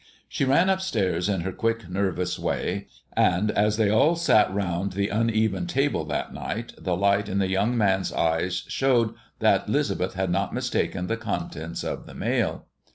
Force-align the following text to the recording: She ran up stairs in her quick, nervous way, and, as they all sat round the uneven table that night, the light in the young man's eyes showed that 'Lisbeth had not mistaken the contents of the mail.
She 0.27 0.45
ran 0.45 0.67
up 0.67 0.81
stairs 0.81 1.29
in 1.29 1.41
her 1.41 1.51
quick, 1.51 1.87
nervous 1.87 2.39
way, 2.39 2.87
and, 3.13 3.51
as 3.51 3.77
they 3.77 3.91
all 3.91 4.15
sat 4.15 4.51
round 4.51 4.93
the 4.93 5.09
uneven 5.09 5.67
table 5.67 6.05
that 6.05 6.33
night, 6.33 6.73
the 6.75 6.95
light 6.97 7.29
in 7.29 7.37
the 7.37 7.49
young 7.51 7.77
man's 7.77 8.11
eyes 8.11 8.63
showed 8.67 9.13
that 9.41 9.69
'Lisbeth 9.69 10.15
had 10.15 10.31
not 10.31 10.55
mistaken 10.55 11.05
the 11.05 11.17
contents 11.17 11.83
of 11.83 12.07
the 12.07 12.15
mail. 12.15 12.65